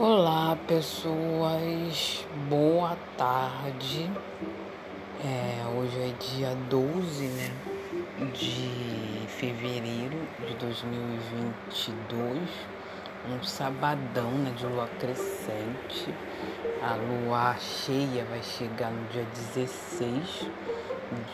[0.00, 4.08] Olá, pessoas, boa tarde.
[5.24, 7.50] É, hoje é dia 12 né,
[8.32, 10.16] de fevereiro
[10.46, 12.38] de 2022,
[13.28, 16.14] um sabadão né, de lua crescente.
[16.80, 20.48] A lua cheia vai chegar no dia 16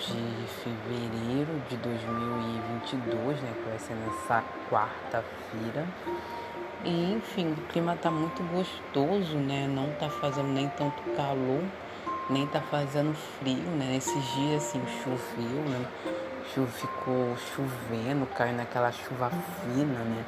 [0.00, 5.86] de fevereiro de 2022, né, que vai ser nessa quarta-feira.
[6.84, 9.66] E enfim, o clima tá muito gostoso, né?
[9.66, 11.62] Não tá fazendo nem tanto calor,
[12.28, 13.86] nem tá fazendo frio, né?
[13.92, 15.86] Nesses dias assim choveu, né?
[16.44, 20.24] Ficou chovendo, caiu naquela chuva fina, né?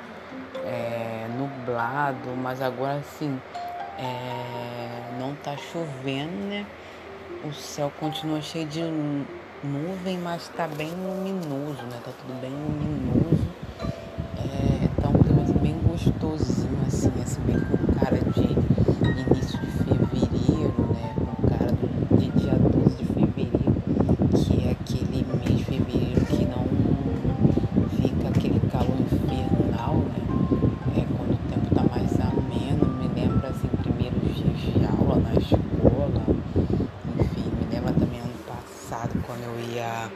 [0.65, 3.39] É, nublado, mas agora assim
[3.99, 6.65] é, não tá chovendo, né?
[7.45, 8.83] O céu continua cheio de
[9.63, 12.01] nuvem, mas tá bem luminoso, né?
[12.03, 13.47] Tá tudo bem luminoso
[16.11, 21.15] gostosinho assim, assim, bem com cara de início de fevereiro, né?
[21.17, 23.75] Com cara de dia 12 de fevereiro,
[24.33, 26.65] que é aquele mês de fevereiro que não
[27.91, 30.21] fica aquele calor infernal, né?
[30.97, 35.35] É quando o tempo tá mais ameno, me lembra assim, primeiros dias de aula na
[35.35, 36.23] escola,
[37.19, 40.09] enfim, me lembra também ano passado quando eu ia,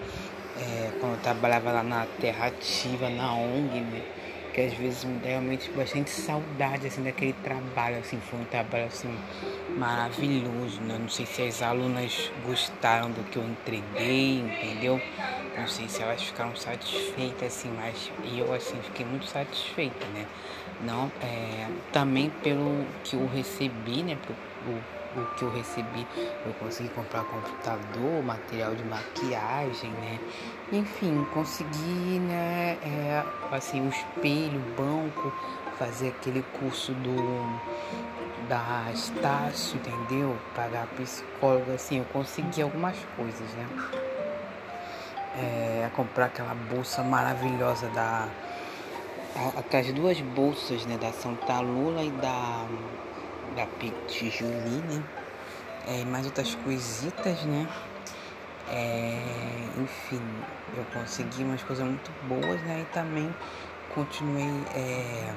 [0.57, 4.20] é, quando eu trabalhava lá na Terra Ativa, na ONG, né?
[4.53, 8.87] Que às vezes me dá realmente bastante saudade assim daquele trabalho assim foi um trabalho
[8.87, 9.15] assim
[9.77, 10.99] maravilhoso né?
[10.99, 15.01] não sei se as alunas gostaram do que eu entreguei entendeu?
[15.57, 20.27] Não sei se elas ficaram satisfeitas assim mas eu assim fiquei muito satisfeita né?
[20.83, 24.17] Não é, também pelo que eu recebi né?
[24.27, 24.81] Pelo,
[25.17, 26.07] o que eu recebi,
[26.47, 30.21] eu consegui comprar computador, material de maquiagem, né?
[30.73, 35.33] Enfim, consegui, né, é, assim, o espelho, o banco,
[35.79, 37.61] fazer aquele curso do
[38.49, 40.37] da Estácio, entendeu?
[40.55, 43.67] Pagar psicóloga, assim, eu consegui algumas coisas, né?
[45.37, 48.29] É, comprar aquela bolsa maravilhosa da
[49.57, 52.67] aquelas duas bolsas, né, da Santa Lula e da
[53.57, 55.03] da Petit Julie, né?
[55.87, 57.69] É, mais outras coisitas, né?
[58.69, 59.21] É,
[59.79, 60.23] enfim,
[60.77, 62.87] eu consegui umas coisas muito boas, né?
[62.89, 63.35] E também
[63.95, 65.33] continuei é,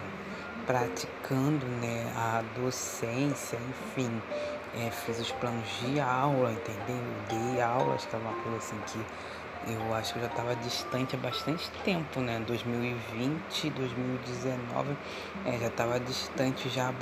[0.65, 4.21] praticando né, a docência, enfim,
[4.75, 7.03] é, fiz os planos de aula, entendeu?
[7.29, 8.99] Dei aulas, que é uma coisa assim que
[9.67, 12.41] eu acho que eu já estava distante há bastante tempo, né?
[12.45, 14.97] 2020, 2019,
[15.45, 16.93] é, já estava distante já,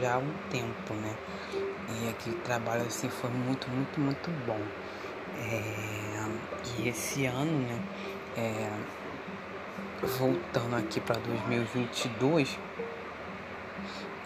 [0.00, 1.14] já há um tempo, né?
[1.88, 4.60] E aquele trabalho assim foi muito, muito, muito bom.
[5.38, 6.28] É,
[6.78, 7.80] e esse ano, né?
[8.36, 8.70] É,
[10.18, 12.58] voltando aqui para 2022,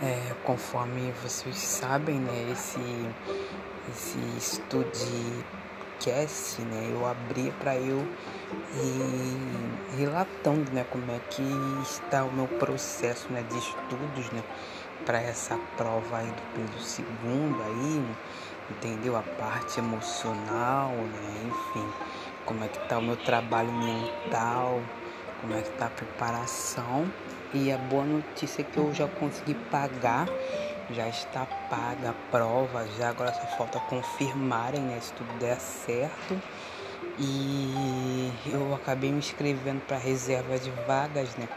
[0.02, 2.50] é, conforme vocês sabem, né?
[2.52, 2.80] Esse,
[3.88, 4.90] esse estudo
[6.00, 7.98] podcast, né, eu abri para eu
[8.74, 11.42] ir relatando, né, como é que
[11.82, 14.42] está o meu processo, né, de estudos, né,
[15.04, 18.02] para essa prova aí do período segundo aí,
[18.70, 19.14] entendeu?
[19.16, 21.86] A parte emocional, né, enfim,
[22.46, 24.80] como é que está o meu trabalho mental,
[25.42, 27.12] como é que está a preparação.
[27.52, 30.28] E a boa notícia é que eu já consegui pagar
[30.92, 36.42] já está paga a prova, já agora só falta confirmarem né, se tudo der certo.
[37.16, 41.48] E eu acabei me inscrevendo para reserva de vagas, né?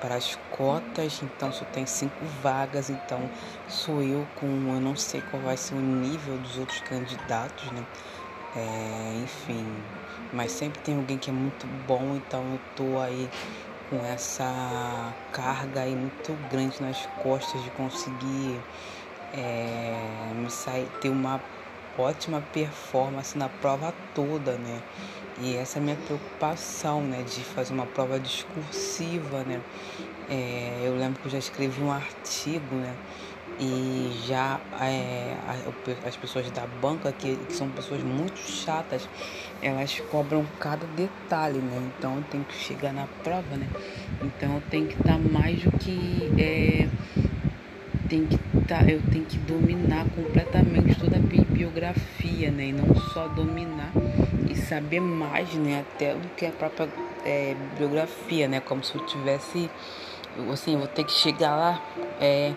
[0.00, 3.30] Para as cotas, então só tem cinco vagas, então
[3.68, 7.84] sou eu com, eu não sei qual vai ser o nível dos outros candidatos, né?
[8.56, 9.82] É, enfim,
[10.32, 13.30] mas sempre tem alguém que é muito bom, então eu tô aí
[13.88, 18.60] com essa carga aí muito grande nas costas de conseguir
[19.34, 21.40] é, sair, ter uma
[21.98, 24.80] ótima performance na prova toda, né?
[25.40, 27.22] E essa é a minha preocupação, né?
[27.22, 29.60] De fazer uma prova discursiva, né?
[30.28, 32.94] É, eu lembro que eu já escrevi um artigo, né?
[33.58, 35.36] e já é,
[36.04, 39.08] as pessoas da banca, que, que, são pessoas muito chatas,
[39.60, 41.90] elas cobram cada detalhe, né?
[41.96, 43.68] Então eu tenho que chegar na prova, né?
[44.22, 46.32] Então eu tenho que estar mais do que.
[46.38, 46.88] É,
[48.12, 48.38] tem que
[48.68, 52.66] tá, eu tenho que dominar completamente toda a bibliografia, né?
[52.66, 53.90] E não só dominar
[54.50, 55.80] e saber mais, né?
[55.80, 56.90] Até do que a própria
[57.24, 58.60] é, bibliografia, né?
[58.60, 59.70] Como se eu tivesse.
[60.52, 61.82] Assim, eu vou ter que chegar lá.
[62.20, 62.52] É,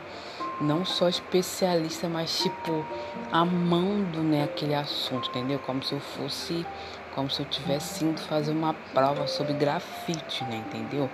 [0.59, 2.85] não só especialista, mas tipo
[3.31, 5.59] amando, né, aquele assunto, entendeu?
[5.59, 6.65] Como se eu fosse
[7.15, 10.57] como se eu tivesse indo fazer uma prova sobre grafite, né?
[10.67, 11.09] Entendeu?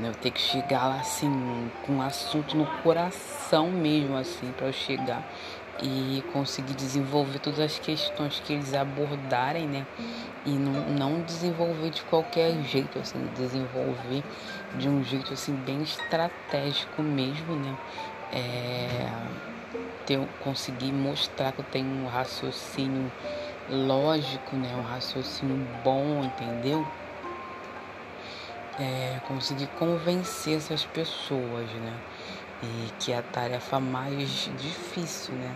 [0.00, 4.72] Eu ter que chegar lá assim, com um assunto no coração mesmo, assim, para eu
[4.72, 5.24] chegar
[5.82, 9.86] e conseguir desenvolver todas as questões que eles abordarem, né?
[10.44, 14.22] E não, não desenvolver de qualquer jeito, assim, desenvolver
[14.76, 17.76] de um jeito assim bem estratégico mesmo, né?
[18.32, 19.08] É,
[20.04, 23.10] ter, conseguir mostrar que eu tenho um raciocínio
[23.70, 24.74] lógico, né?
[24.76, 26.86] Um raciocínio bom, entendeu?
[28.78, 31.94] É, conseguir convencer essas pessoas, né?
[32.62, 35.54] E que é a tarefa mais difícil, né?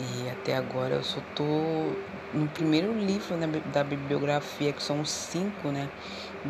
[0.00, 1.92] E até agora eu só tô
[2.32, 5.88] no primeiro livro né, da bibliografia, que são cinco, né?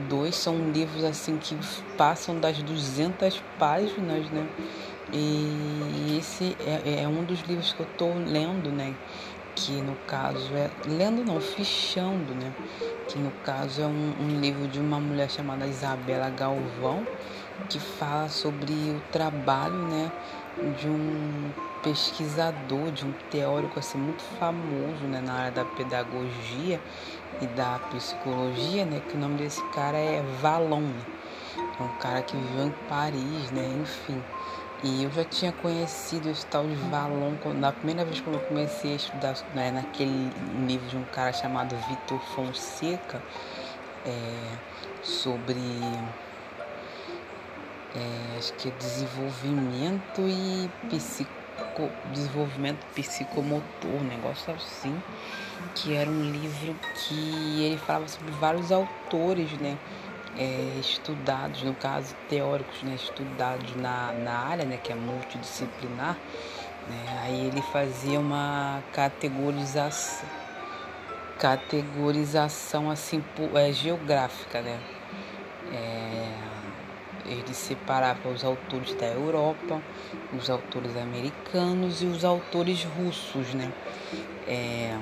[0.08, 1.56] Dois são livros assim que
[1.96, 4.46] passam das 200 páginas, né?
[5.12, 8.94] E esse é, é um dos livros que eu tô lendo, né?
[9.58, 10.70] Que no caso é.
[10.86, 12.52] Lendo não, fichando, né?
[13.08, 17.04] Que no caso é um, um livro de uma mulher chamada Isabela Galvão,
[17.68, 20.12] que fala sobre o trabalho, né?
[20.80, 21.50] De um
[21.82, 26.80] pesquisador, de um teórico assim muito famoso né, na área da pedagogia
[27.40, 30.90] e da psicologia, né, que o nome desse cara é Valon.
[31.56, 34.20] É um cara que viveu em Paris, né, enfim.
[34.82, 38.92] E eu já tinha conhecido esse tal de Valon na primeira vez que eu comecei
[38.92, 40.30] a estudar né, naquele
[40.66, 43.20] livro de um cara chamado Vitor Fonseca
[44.06, 44.56] é,
[45.02, 45.58] sobre
[47.96, 51.38] é, acho que é desenvolvimento e psico
[52.12, 55.00] desenvolvimento psicomotor, negócio assim,
[55.74, 59.76] que era um livro que ele falava sobre vários autores, né?
[60.38, 66.16] É, estudados, no caso teóricos, né, estudados na, na área, né, que é multidisciplinar,
[66.88, 70.28] né, aí ele fazia uma categorização,
[71.40, 73.22] categorização assim
[73.54, 74.78] é, geográfica, né,
[75.72, 76.48] é,
[77.28, 79.80] ele separava os autores da Europa,
[80.32, 83.70] os autores americanos e os autores russos, né?
[84.46, 84.96] É...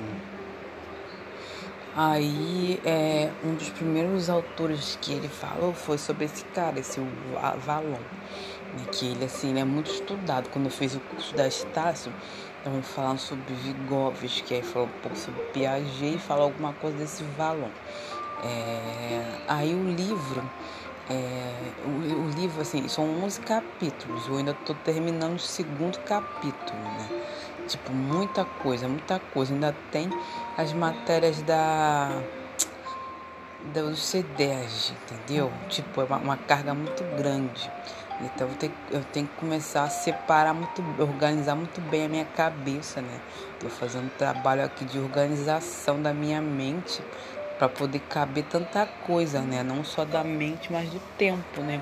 [1.99, 7.01] Aí, é, um dos primeiros autores que ele falou foi sobre esse cara, esse
[7.65, 8.85] Valon, né?
[8.91, 10.47] que ele, assim, ele é muito estudado.
[10.49, 12.13] Quando eu fiz o curso da Estácio,
[12.59, 17.23] estavam falando sobre Vygotsky, aí falou um pouco sobre Piaget e falou alguma coisa desse
[17.35, 17.71] Valon.
[18.43, 20.43] É, aí o livro
[21.09, 21.53] é,
[21.85, 24.27] o, o, livro, assim, são 11 capítulos.
[24.27, 27.07] Eu ainda estou terminando o segundo capítulo, né?
[27.67, 29.53] Tipo, muita coisa, muita coisa.
[29.53, 30.09] Ainda tem
[30.57, 32.21] as matérias da
[33.73, 35.51] do CDEG, entendeu?
[35.67, 37.69] Tipo, é uma, uma, carga muito grande.
[38.21, 42.25] Então eu tenho, eu tenho que começar a separar muito, organizar muito bem a minha
[42.25, 43.19] cabeça, né?
[43.59, 47.01] Tô fazendo um trabalho aqui de organização da minha mente
[47.57, 49.63] para poder caber tanta coisa, né?
[49.63, 51.81] Não só da mente, mas do tempo, né?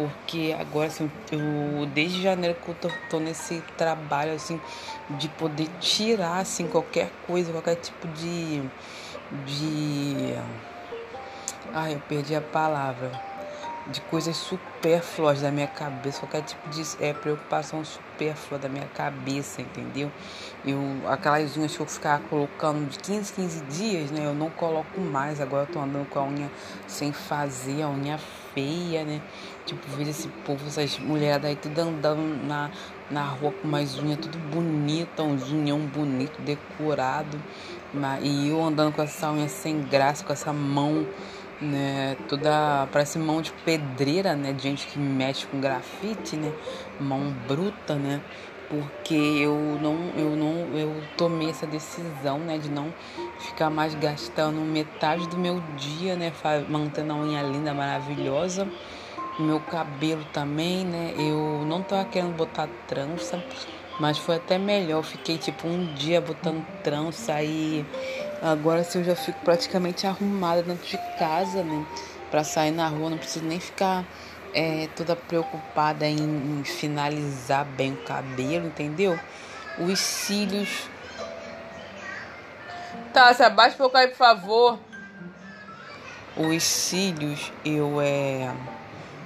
[0.00, 4.58] Porque agora, assim, eu, desde janeiro que eu tô, tô nesse trabalho, assim,
[5.10, 8.62] de poder tirar, assim, qualquer coisa, qualquer tipo de.
[9.44, 10.34] de.
[11.74, 13.10] Ai, eu perdi a palavra
[13.88, 19.60] de coisas supérfluas da minha cabeça, qualquer tipo de é, preocupação supérflua da minha cabeça,
[19.60, 20.10] entendeu?
[20.64, 24.24] Eu, aquelas unhas que eu ficava colocando de 15, 15 dias, né?
[24.24, 26.50] Eu não coloco mais, agora eu tô andando com a unha
[26.86, 28.18] sem fazer, a unha
[28.54, 29.20] feia, né?
[29.66, 32.70] Tipo, vejo esse povo, essas mulheres aí tudo andando na,
[33.10, 37.40] na rua com umas unhas tudo bonita, uns unhão bonito, decorado.
[38.22, 41.06] E eu andando com essa unha sem graça, com essa mão
[41.60, 42.16] né?
[42.28, 44.52] Toda parece mão de pedreira, né?
[44.52, 46.52] De gente que mexe com grafite, né?
[46.98, 48.20] Mão bruta, né?
[48.70, 52.56] Porque eu não, eu não, eu tomei essa decisão, né?
[52.56, 52.94] De não
[53.40, 56.32] ficar mais gastando metade do meu dia, né?
[56.68, 58.68] Mantendo a unha linda, maravilhosa.
[59.38, 61.14] Meu cabelo também, né?
[61.18, 63.42] Eu não tava querendo botar trança,
[63.98, 65.02] mas foi até melhor.
[65.02, 67.84] Fiquei tipo um dia botando trança e
[68.42, 71.84] Agora se eu já fico praticamente arrumada dentro de casa, né?
[72.30, 74.06] Pra sair na rua, não preciso nem ficar
[74.54, 79.18] é, toda preocupada em, finalizar bem o cabelo, entendeu?
[79.78, 80.88] Os cílios.
[83.12, 84.78] Tá, se abaixa um pouco aí, por favor.
[86.36, 88.52] Os cílios, eu é.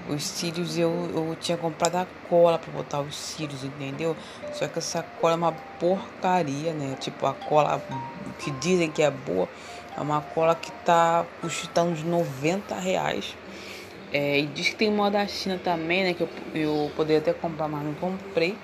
[0.09, 4.15] Os cílios eu, eu tinha comprado a cola para botar os cílios, entendeu?
[4.53, 6.95] Só que essa cola é uma porcaria, né?
[7.01, 7.83] Tipo, a cola
[8.39, 9.49] que dizem que é boa
[9.97, 13.35] é uma cola que tá custando uns 90 reais.
[14.15, 16.15] É, e diz que tem moda da China também, né?
[16.15, 18.57] Que eu, eu poderia até comprar, mas não comprei.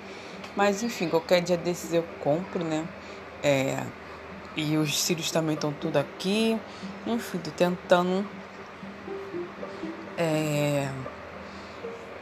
[0.56, 2.86] Mas enfim, qualquer dia desses eu compro, né?
[3.42, 3.84] É,
[4.56, 6.56] E os cílios também estão tudo aqui.
[7.06, 8.24] Enfim, tô tentando
[10.18, 10.88] é,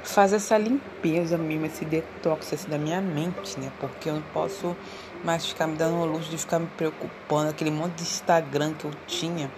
[0.04, 3.70] fazer essa limpeza mesmo, esse detox assim, da minha mente, né?
[3.80, 4.76] Porque eu não posso
[5.25, 7.50] mais ficar me dando luxo de ficar me preocupando.
[7.50, 9.50] Aquele monte de Instagram que eu tinha,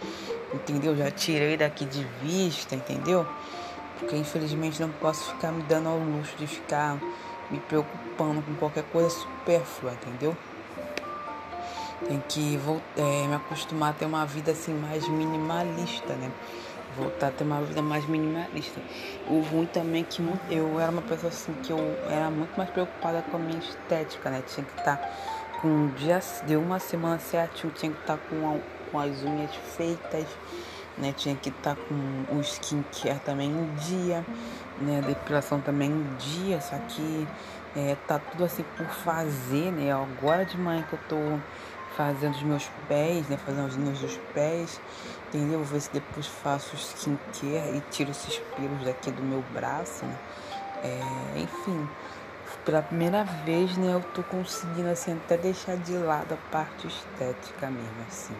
[0.54, 0.96] entendeu?
[0.96, 3.26] Já tirei daqui de vista, entendeu?
[4.00, 6.98] Porque infelizmente não posso ficar me dando ao luxo de ficar
[7.50, 10.36] me preocupando com qualquer coisa supérflua, entendeu?
[12.08, 12.58] Tem que
[12.96, 16.30] é, me acostumar a ter uma vida assim mais minimalista, né?
[16.96, 18.80] Voltar a ter uma vida mais minimalista.
[19.28, 21.78] O ruim também é que eu era uma pessoa assim que eu
[22.08, 24.42] era muito mais preocupada com a minha estética, né?
[24.46, 25.10] Tinha que estar tá
[25.60, 29.22] com um dia, deu uma semana certinho, tinha que estar tá com, a, com as
[29.22, 30.26] unhas feitas,
[31.00, 31.12] né?
[31.16, 34.24] Tinha que estar tá com o skincare também em dia,
[34.80, 35.00] né?
[35.02, 37.26] A depilação também em dia, só que
[37.76, 39.92] é, tá tudo assim por fazer, né?
[39.92, 41.38] Agora de manhã que eu tô
[41.96, 43.36] fazendo os meus pés, né?
[43.44, 44.80] Fazendo os meus dos pés,
[45.28, 45.58] entendeu?
[45.58, 50.16] Vou ver se depois faço skincare e tiro esses pelos daqui do meu braço, né?
[50.82, 51.88] É, enfim,
[52.64, 53.94] pela primeira vez, né?
[53.94, 58.34] Eu tô conseguindo, assim, até deixar de lado a parte estética mesmo, assim,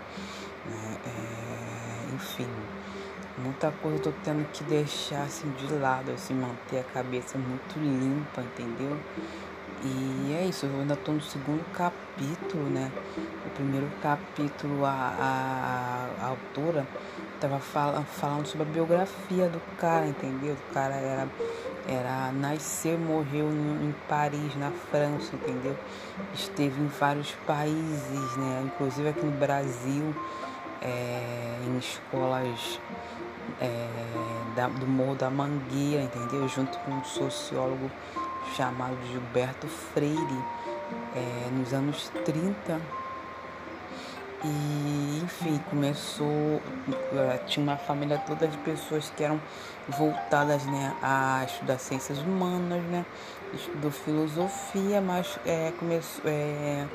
[0.66, 0.96] né?
[1.06, 2.48] É, enfim,
[3.38, 7.78] muita coisa eu tô tendo que deixar, assim, de lado, assim, manter a cabeça muito
[7.78, 8.96] limpa, entendeu?
[9.82, 12.90] E é isso, eu ainda estou no segundo capítulo, né?
[13.46, 16.86] O primeiro capítulo, a, a, a autora
[17.34, 20.54] estava fala, falando sobre a biografia do cara, entendeu?
[20.54, 21.26] O cara era,
[21.90, 25.76] era nasceu morreu em, em Paris, na França, entendeu?
[26.32, 28.62] Esteve em vários países, né?
[28.64, 30.14] Inclusive aqui no Brasil,
[30.80, 32.80] é, em escolas
[33.61, 33.88] é,
[34.54, 36.47] da, do Morro da Mangueira, entendeu?
[36.49, 37.90] Junto com um sociólogo
[38.56, 40.44] chamado Gilberto Freire,
[41.14, 43.00] é, nos anos 30.
[44.42, 46.62] E, enfim, começou.
[47.12, 49.40] É, tinha uma família toda de pessoas que eram
[49.88, 53.04] voltadas né, a estudar ciências humanas, né?
[53.52, 56.87] Estudou filosofia, mas é, começou, é,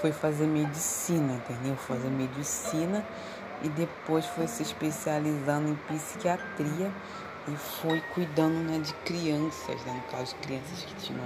[0.00, 1.76] foi fazer medicina, entendeu?
[1.76, 3.04] Fazer medicina
[3.62, 6.92] e depois foi se especializando em psiquiatria
[7.52, 11.24] e foi cuidando né, de crianças, né, no caso crianças que tinham,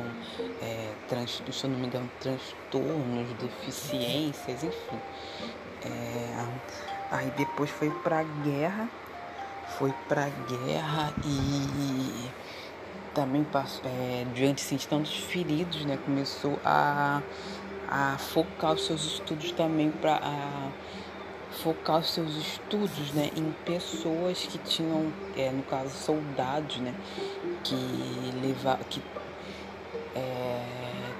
[0.61, 4.99] é, trans, se eu não me engano, transtornos, deficiências, enfim.
[5.85, 6.47] É,
[7.11, 8.89] aí depois foi pra guerra,
[9.79, 12.31] foi pra guerra e
[13.15, 17.21] também passou, é, diante de tantos feridos, né, começou a,
[17.89, 20.21] a focar os seus estudos também para
[21.53, 26.95] focar os seus estudos né, em pessoas que tinham, é, no caso, soldados, né,
[27.63, 27.75] que
[28.43, 29.03] levavam, que
[30.15, 30.65] é,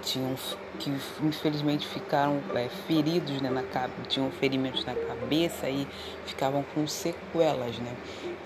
[0.03, 0.35] tinham,
[0.79, 0.91] que
[1.23, 3.63] infelizmente ficaram é, feridos, né, na,
[4.09, 5.87] tinham ferimentos na cabeça e
[6.27, 7.95] ficavam com sequelas, né.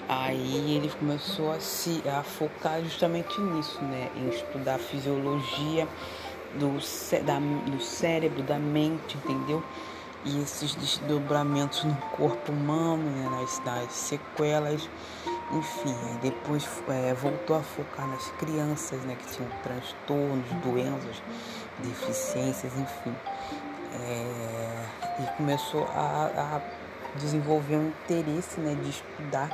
[0.08, 5.88] Aí ele começou a se a focar justamente nisso, né, em estudar a fisiologia
[6.54, 6.78] do,
[7.24, 9.62] da, do cérebro, da mente, entendeu?
[10.26, 14.88] E esses desdobramentos no corpo humano, né, nas, nas sequelas,
[15.52, 21.22] enfim, depois é, voltou a focar nas crianças né, que tinham transtornos, doenças,
[21.78, 23.14] deficiências, enfim.
[23.94, 24.86] É,
[25.22, 26.60] e começou a, a,
[27.18, 29.48] desenvolver um interesse né, de estudar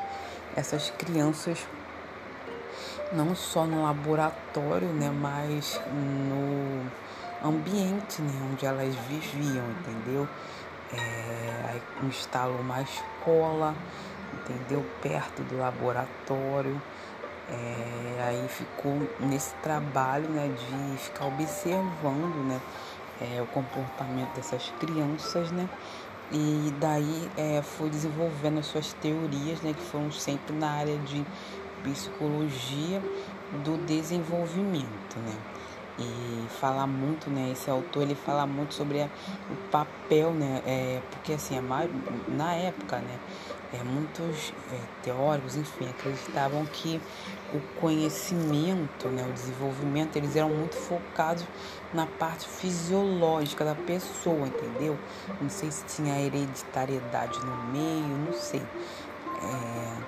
[0.57, 1.65] essas crianças
[3.13, 6.91] não só no laboratório, né, mas no
[7.45, 10.29] ambiente né, onde elas viviam, entendeu?
[10.93, 13.75] É, aí instalou uma escola,
[14.35, 14.85] entendeu?
[15.01, 16.81] Perto do laboratório.
[17.49, 22.61] É, aí ficou nesse trabalho né, de ficar observando né,
[23.21, 25.69] é, o comportamento dessas crianças, né?
[26.31, 31.23] E daí é, foi desenvolvendo as suas teorias, né, que foram sempre na área de
[31.83, 33.03] psicologia
[33.65, 35.52] do desenvolvimento, né?
[35.99, 37.51] E fala muito, né?
[37.53, 39.09] Esse autor ele fala muito sobre a,
[39.51, 40.63] o papel, né?
[40.67, 41.61] É, porque assim,
[42.29, 43.19] na época, né?
[43.75, 47.01] É, muitos é, teóricos, enfim, acreditavam que
[47.55, 51.43] o conhecimento, né, o desenvolvimento, eles eram muito focados
[51.95, 54.99] na parte fisiológica da pessoa, entendeu?
[55.41, 58.61] Não sei se tinha hereditariedade no meio, não sei.
[58.61, 60.03] É,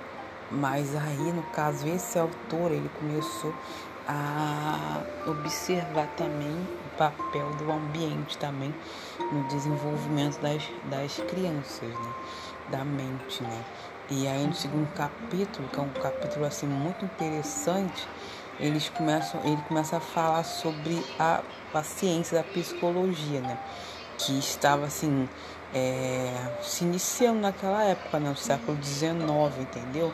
[0.51, 3.51] mas aí, no caso, esse autor, ele começou
[4.07, 8.73] a observar também o papel do ambiente também
[9.31, 12.13] no desenvolvimento das, das crianças, né?
[12.69, 13.63] da mente, né?
[14.09, 18.07] E aí no segundo capítulo, que é um capítulo assim muito interessante,
[18.59, 21.41] eles começam, ele começa a falar sobre a,
[21.73, 23.57] a ciência da psicologia, né?
[24.17, 25.27] Que estava assim
[25.75, 29.19] é, se iniciando naquela época, no século XIX,
[29.59, 30.13] entendeu?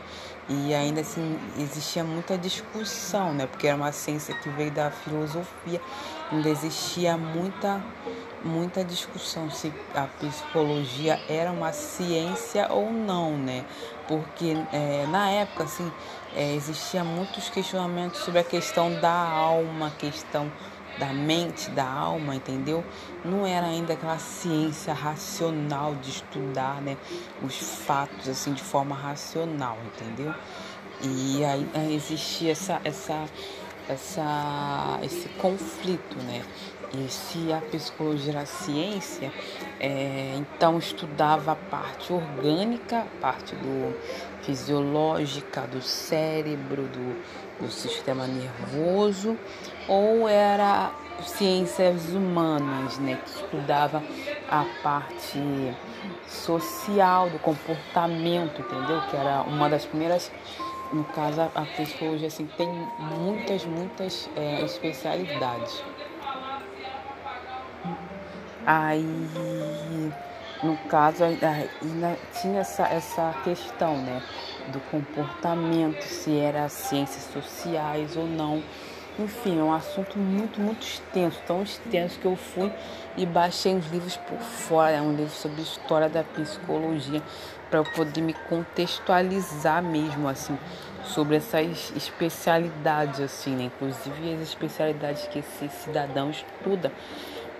[0.49, 3.45] E ainda assim existia muita discussão, né?
[3.45, 5.79] Porque era uma ciência que veio da filosofia,
[6.31, 7.81] ainda existia muita
[8.43, 13.63] muita discussão se a psicologia era uma ciência ou não, né?
[14.07, 15.91] Porque é, na época, assim,
[16.35, 20.51] é, existia muitos questionamentos sobre a questão da alma, questão
[20.97, 22.83] da mente, da alma, entendeu?
[23.23, 26.97] Não era ainda aquela ciência racional de estudar, né,
[27.41, 27.55] os
[27.85, 30.33] fatos assim de forma racional, entendeu?
[31.03, 33.25] E aí, aí existia essa essa
[33.89, 36.43] essa esse conflito, né?
[36.93, 39.31] E se a psicologia era ciência,
[39.79, 43.95] é, então estudava a parte orgânica, a parte do
[44.41, 49.37] fisiológica do cérebro, do, do sistema nervoso,
[49.91, 54.01] ou era ciências humanas, né, que estudava
[54.49, 55.75] a parte
[56.27, 59.01] social do comportamento, entendeu?
[59.09, 60.31] Que era uma das primeiras
[60.93, 62.67] no caso a psicologia assim tem
[62.99, 65.81] muitas muitas é, especialidades
[68.65, 70.13] Aí,
[70.61, 74.21] no caso, ainda tinha essa, essa questão, né?
[74.71, 78.61] Do comportamento, se era ciências sociais ou não.
[79.19, 82.71] Enfim, é um assunto muito, muito extenso, tão extenso que eu fui
[83.17, 87.21] e baixei os livros por fora, é um livro sobre história da psicologia,
[87.69, 90.57] para eu poder me contextualizar mesmo, assim,
[91.03, 93.63] sobre essas especialidades, assim, né?
[93.65, 96.91] Inclusive as especialidades que esse cidadão estuda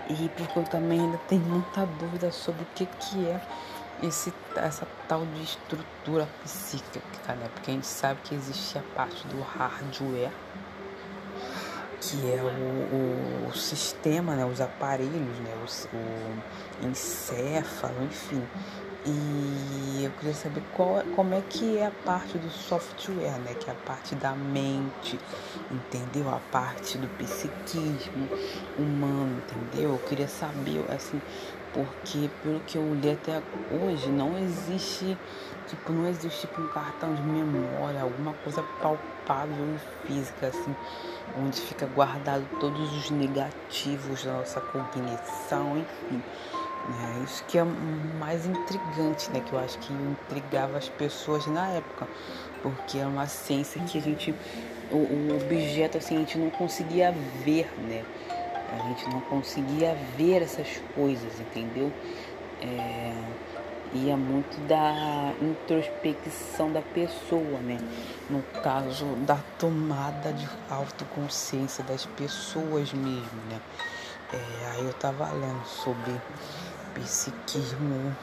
[0.10, 3.42] e porque eu também ainda tenho muita dúvida sobre o que, que é
[4.04, 7.50] esse, essa tal de estrutura psíquica, né?
[7.54, 10.32] Porque a gente sabe que existe a parte do hardware,
[12.02, 14.44] que é o, o sistema, né?
[14.44, 15.54] Os aparelhos, né?
[15.56, 18.44] O, o encéfalo, enfim.
[19.06, 23.56] E eu queria saber qual, como é que é a parte do software, né?
[23.60, 25.20] Que é a parte da mente,
[25.72, 26.30] entendeu?
[26.30, 28.28] A parte do psiquismo
[28.78, 29.92] humano, entendeu?
[29.92, 31.22] Eu queria saber, assim,
[31.74, 35.18] porque pelo que eu li até hoje, não existe,
[35.68, 40.76] tipo, não existe tipo, um cartão de memória, alguma coisa palpável e física, assim,
[41.40, 46.22] onde fica guardado todos os negativos da nossa cognição, enfim.
[46.90, 49.40] É isso que é mais intrigante, né?
[49.40, 52.08] Que eu acho que intrigava as pessoas na época,
[52.64, 54.34] porque é uma ciência que a gente,
[54.92, 57.14] o, o objeto assim, a gente não conseguia
[57.46, 58.04] ver, né?
[58.72, 61.92] A gente não conseguia ver essas coisas, entendeu?
[62.62, 63.14] É,
[63.94, 67.78] ia muito da introspecção da pessoa, né?
[68.30, 73.60] No caso da tomada de autoconsciência das pessoas mesmo, né?
[74.34, 76.14] É, aí eu tava lendo sobre
[76.94, 78.16] psiquismo,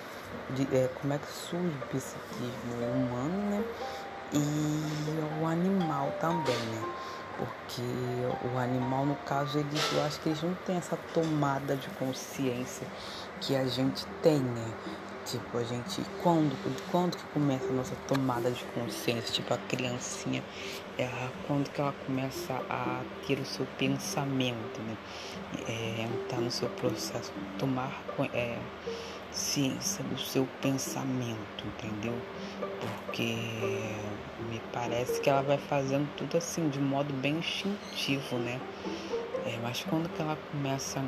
[0.50, 3.64] de, é, como é que surge o psiquismo humano, né?
[4.32, 7.17] E o animal também, né?
[7.38, 7.82] Porque
[8.52, 12.84] o animal, no caso, eles, eu acho que eles não têm essa tomada de consciência
[13.40, 14.74] que a gente tem, né?
[15.24, 16.56] Tipo, a gente, quando,
[16.90, 19.32] quando que começa a nossa tomada de consciência?
[19.32, 20.42] Tipo, a criancinha,
[20.98, 21.08] é,
[21.46, 24.96] quando que ela começa a ter o seu pensamento, né?
[25.68, 28.58] É, tá no seu processo, tomar é,
[29.30, 32.18] ciência do seu pensamento, entendeu?
[32.80, 33.34] Porque
[34.50, 38.60] me parece que ela vai fazendo tudo assim, de modo bem instintivo, né?
[39.46, 41.02] É, mas quando que ela começa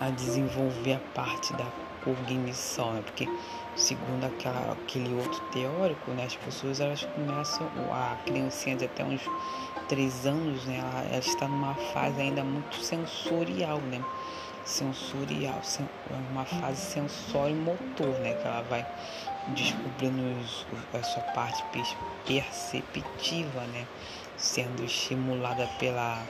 [0.00, 1.66] a desenvolver a parte da
[2.04, 3.02] cognição, né?
[3.04, 3.28] Porque
[3.76, 9.22] segundo aquela, aquele outro teórico, né, as pessoas elas começam, a criancinha de até uns
[9.88, 14.02] três anos, né, ela, ela está numa fase ainda muito sensorial, né,
[14.64, 15.88] sensorial, sen,
[16.30, 18.86] uma fase sensório-motor, né, que ela vai
[19.48, 21.62] descobrindo os, a sua parte
[22.26, 23.86] perceptiva, né,
[24.36, 26.22] sendo estimulada pela,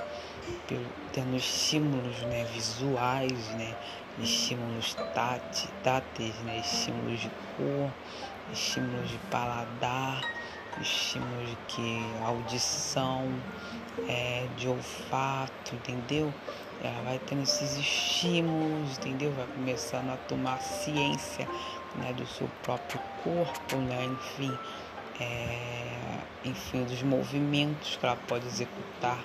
[0.68, 3.74] pelo, tendo estímulos, né, visuais, né,
[4.18, 4.96] estímulos
[5.82, 6.58] táteis, né?
[6.58, 7.90] estímulos de cor,
[8.52, 10.22] estímulos de paladar,
[10.80, 13.26] estímulos de audição,
[14.08, 16.32] é, de olfato, entendeu?
[16.82, 19.32] Ela vai tendo esses estímulos, entendeu?
[19.32, 21.46] Vai começando a tomar ciência
[21.96, 24.04] né, do seu próprio corpo, né?
[24.04, 24.56] Enfim,
[25.20, 29.22] é, enfim, dos movimentos que ela pode executar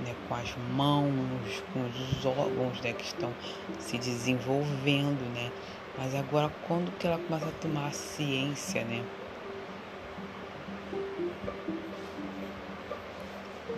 [0.00, 3.32] né, com as mãos, com os órgãos né, que estão
[3.78, 5.50] se desenvolvendo, né?
[5.98, 9.02] Mas agora quando que ela começa a tomar ciência, né?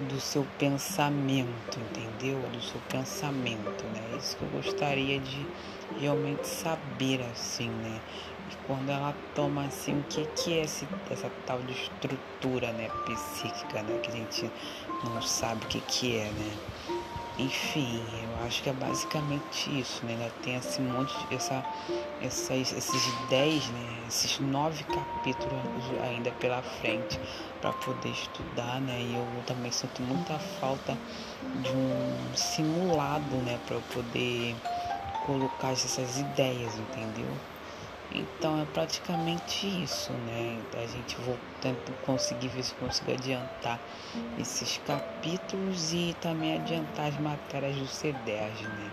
[0.09, 2.40] Do seu pensamento, entendeu?
[2.51, 4.16] Do seu pensamento, né?
[4.18, 5.47] Isso que eu gostaria de
[6.01, 8.01] realmente saber, assim, né?
[8.67, 12.89] Quando ela toma, assim, o que, que é esse, essa tal de estrutura, né?
[13.07, 13.99] Psíquica, né?
[14.03, 14.51] Que a gente
[15.05, 16.57] não sabe o que, que é, né?
[17.39, 20.15] Enfim, eu acho que é basicamente isso, né?
[20.15, 21.65] Ainda tem esse monte, essa,
[22.21, 24.05] essas, esses dez, né?
[24.09, 25.63] Esses nove capítulos
[26.03, 27.21] ainda pela frente
[27.61, 29.01] para poder estudar, né?
[29.01, 30.99] E eu também sinto muita falta
[31.63, 33.57] de um simulado, né?
[33.67, 34.57] Para eu poder
[35.25, 37.31] colocar essas ideias, entendeu?
[38.14, 40.59] Então é praticamente isso, né?
[40.75, 43.79] A gente voltando conseguir ver se consigo adiantar
[44.38, 48.90] esses capítulos e também adiantar as matérias do C10, né?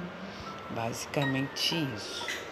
[0.76, 2.45] Basicamente isso.